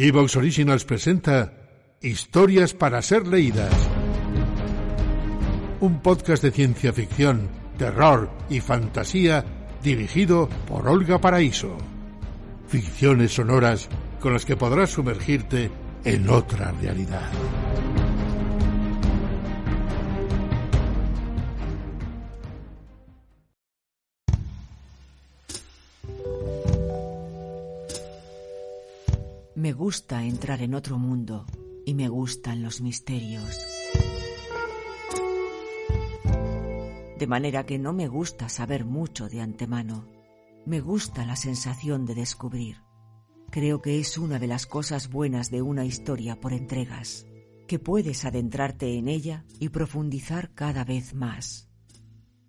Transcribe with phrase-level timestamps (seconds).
[0.00, 1.52] Evox Originals presenta
[2.00, 3.74] Historias para ser leídas.
[5.80, 9.44] Un podcast de ciencia ficción, terror y fantasía
[9.82, 11.76] dirigido por Olga Paraíso.
[12.68, 13.88] Ficciones sonoras
[14.20, 15.68] con las que podrás sumergirte
[16.04, 17.32] en otra realidad.
[29.58, 31.44] Me gusta entrar en otro mundo
[31.84, 33.58] y me gustan los misterios.
[37.18, 40.06] De manera que no me gusta saber mucho de antemano.
[40.64, 42.76] Me gusta la sensación de descubrir.
[43.50, 47.26] Creo que es una de las cosas buenas de una historia por entregas,
[47.66, 51.68] que puedes adentrarte en ella y profundizar cada vez más.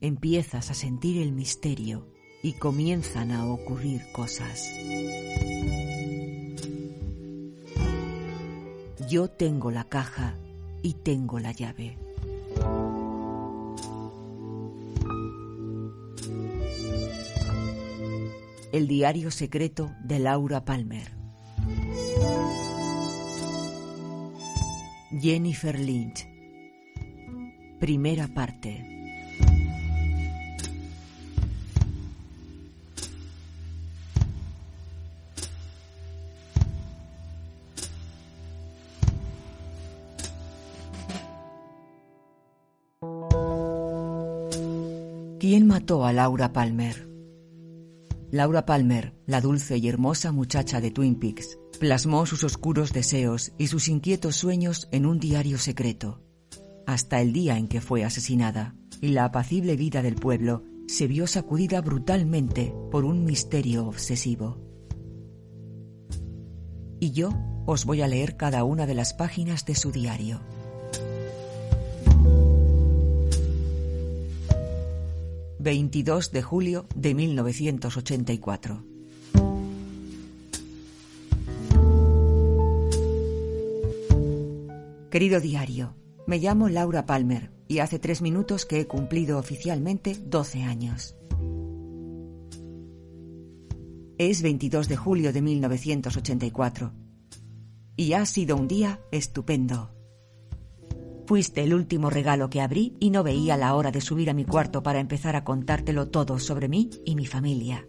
[0.00, 4.68] Empiezas a sentir el misterio y comienzan a ocurrir cosas.
[8.98, 10.34] Yo tengo la caja
[10.82, 11.98] y tengo la llave.
[18.72, 21.12] El diario secreto de Laura Palmer.
[25.20, 26.26] Jennifer Lynch.
[27.78, 28.95] Primera parte.
[45.48, 47.08] ¿Quién mató a Laura Palmer?
[48.32, 53.68] Laura Palmer, la dulce y hermosa muchacha de Twin Peaks, plasmó sus oscuros deseos y
[53.68, 56.20] sus inquietos sueños en un diario secreto,
[56.84, 61.28] hasta el día en que fue asesinada, y la apacible vida del pueblo se vio
[61.28, 64.60] sacudida brutalmente por un misterio obsesivo.
[66.98, 67.30] Y yo
[67.66, 70.40] os voy a leer cada una de las páginas de su diario.
[75.66, 78.84] 22 de julio de 1984.
[85.10, 85.96] Querido diario,
[86.28, 91.16] me llamo Laura Palmer y hace tres minutos que he cumplido oficialmente 12 años.
[94.18, 96.92] Es 22 de julio de 1984
[97.96, 99.95] y ha sido un día estupendo.
[101.26, 104.44] Fuiste el último regalo que abrí y no veía la hora de subir a mi
[104.44, 107.88] cuarto para empezar a contártelo todo sobre mí y mi familia.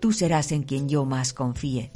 [0.00, 1.90] Tú serás en quien yo más confíe.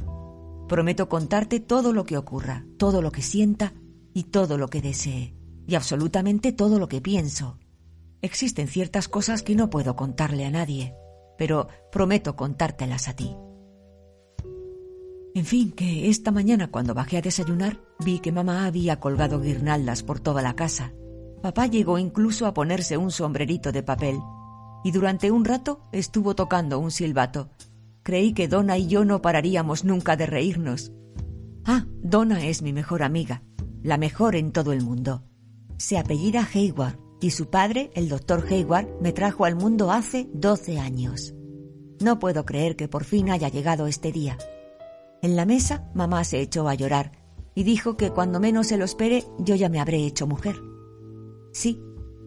[0.69, 3.73] Prometo contarte todo lo que ocurra, todo lo que sienta
[4.13, 5.37] y todo lo que desee,
[5.69, 7.59] y absolutamente todo lo que pienso.
[8.21, 10.95] Existen ciertas cosas que no puedo contarle a nadie,
[11.39, 13.37] pero prometo contártelas a ti.
[15.35, 20.05] En fin, que esta mañana cuando bajé a desayunar vi que mamá había colgado guirnaldas
[20.05, 20.93] por toda la casa.
[21.43, 24.17] Papá llegó incluso a ponerse un sombrerito de papel
[24.85, 27.51] y durante un rato estuvo tocando un silbato.
[28.05, 30.93] Creí que Donna y yo no pararíamos nunca de reírnos.
[31.65, 33.43] Ah, Donna es mi mejor amiga,
[33.83, 35.25] la mejor en todo el mundo.
[35.79, 40.79] Se apellida Hayward y su padre, el doctor Hayward, me trajo al mundo hace 12
[40.79, 41.35] años.
[42.01, 44.39] No puedo creer que por fin haya llegado este día.
[45.25, 47.13] En la mesa, mamá se echó a llorar
[47.55, 50.55] y dijo que cuando menos se lo espere yo ya me habré hecho mujer.
[51.51, 51.81] Sí,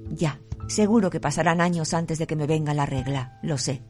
[0.09, 3.83] ya, seguro que pasarán años antes de que me venga la regla, lo sé.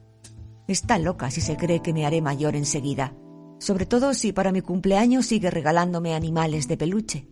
[0.68, 3.16] Está loca si se cree que me haré mayor enseguida,
[3.60, 7.30] sobre todo si para mi cumpleaños sigue regalándome animales de peluche.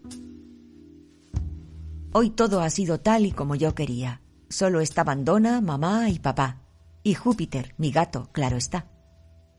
[2.13, 4.21] Hoy todo ha sido tal y como yo quería.
[4.47, 6.61] Solo estaban Donna, mamá y papá.
[7.03, 8.94] Y Júpiter, mi gato, claro está.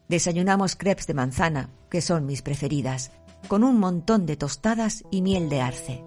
[0.08, 3.12] Desayunamos crepes de manzana, que son mis preferidas,
[3.48, 6.04] con un montón de tostadas y miel de arce.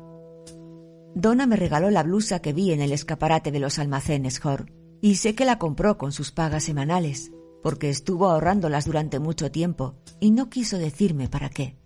[1.15, 5.15] Donna me regaló la blusa que vi en el escaparate de los almacenes Hor, y
[5.15, 7.31] sé que la compró con sus pagas semanales,
[7.63, 11.77] porque estuvo ahorrándolas durante mucho tiempo y no quiso decirme para qué.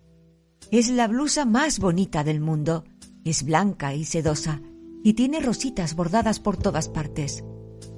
[0.70, 2.84] Es la blusa más bonita del mundo,
[3.24, 4.60] es blanca y sedosa,
[5.02, 7.44] y tiene rositas bordadas por todas partes,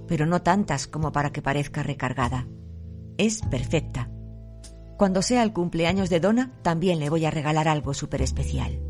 [0.09, 2.47] pero no tantas como para que parezca recargada.
[3.19, 4.06] Es perfecta.
[4.97, 8.81] Cuando sea el cumpleaños de Donna, también le voy a regalar algo súper especial.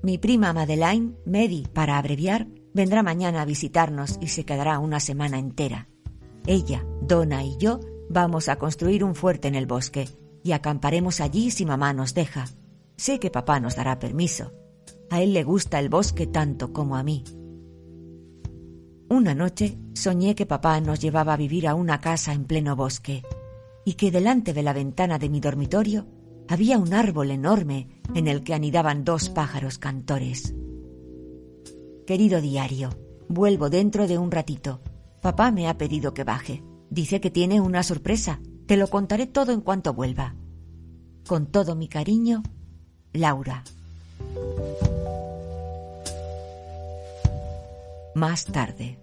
[0.00, 5.40] Mi prima Madeleine, Medi, para abreviar, vendrá mañana a visitarnos y se quedará una semana
[5.40, 5.88] entera.
[6.46, 10.08] Ella, Donna y yo vamos a construir un fuerte en el bosque
[10.44, 12.46] y acamparemos allí si mamá nos deja.
[12.96, 14.52] Sé que papá nos dará permiso.
[15.10, 17.24] A él le gusta el bosque tanto como a mí.
[19.10, 23.24] Una noche soñé que papá nos llevaba a vivir a una casa en pleno bosque
[23.88, 26.06] y que delante de la ventana de mi dormitorio
[26.46, 30.54] había un árbol enorme en el que anidaban dos pájaros cantores.
[32.06, 32.90] Querido diario,
[33.30, 34.82] vuelvo dentro de un ratito.
[35.22, 36.62] Papá me ha pedido que baje.
[36.90, 38.40] Dice que tiene una sorpresa.
[38.66, 40.34] Te lo contaré todo en cuanto vuelva.
[41.26, 42.42] Con todo mi cariño,
[43.14, 43.64] Laura.
[48.14, 48.98] Más tarde.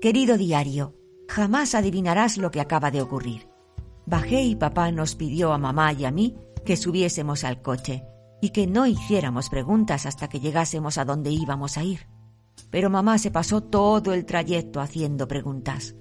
[0.00, 0.94] Querido diario,
[1.28, 3.49] jamás adivinarás lo que acaba de ocurrir.
[4.10, 8.02] Bajé y papá nos pidió a mamá y a mí que subiésemos al coche
[8.42, 12.08] y que no hiciéramos preguntas hasta que llegásemos a donde íbamos a ir.
[12.70, 15.94] Pero mamá se pasó todo el trayecto haciendo preguntas.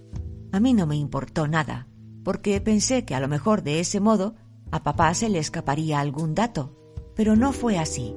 [0.52, 1.88] A mí no me importó nada,
[2.24, 4.34] porque pensé que a lo mejor de ese modo
[4.72, 6.76] a papá se le escaparía algún dato,
[7.16, 8.16] pero no fue así.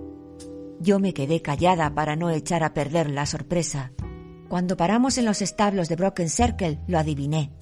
[0.80, 3.92] Yo me quedé callada para no echar a perder la sorpresa.
[4.48, 7.52] Cuando paramos en los establos de Broken Circle, lo adiviné.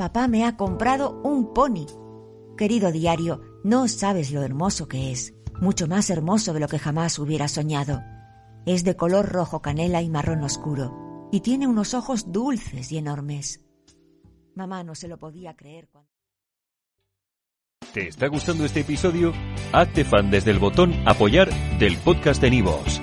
[0.00, 1.84] Papá me ha comprado un pony.
[2.56, 7.18] Querido diario, no sabes lo hermoso que es, mucho más hermoso de lo que jamás
[7.18, 8.00] hubiera soñado.
[8.64, 13.60] Es de color rojo canela y marrón oscuro, y tiene unos ojos dulces y enormes.
[14.54, 16.08] Mamá no se lo podía creer cuando...
[17.92, 19.34] ¿Te está gustando este episodio?
[19.70, 23.02] Hazte fan desde el botón Apoyar del podcast de Nivos.